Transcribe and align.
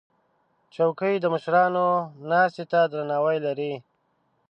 چوکۍ 0.73 1.15
د 1.19 1.25
مشرانو 1.33 1.87
ناستې 2.29 2.63
ته 2.71 2.79
درناوی 2.91 3.37
لري. 3.45 3.73